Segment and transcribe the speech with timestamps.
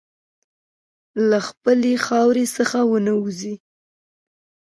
[1.29, 3.55] له خپلې خاورې څخه ونه وځې.